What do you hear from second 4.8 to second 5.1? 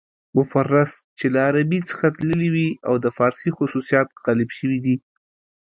دي.